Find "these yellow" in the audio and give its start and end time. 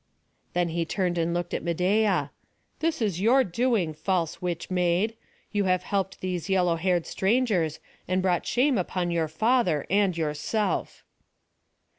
6.21-6.77